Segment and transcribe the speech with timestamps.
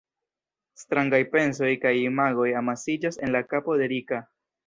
[0.83, 4.23] Strangaj pensoj kaj imagoj amasiĝas en la kapo de Rika.